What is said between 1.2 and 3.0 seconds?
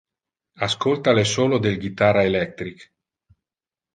solo del guitarra electric!